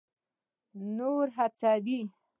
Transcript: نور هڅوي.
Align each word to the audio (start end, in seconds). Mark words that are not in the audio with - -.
نور 0.95 1.25
هڅوي. 1.37 1.99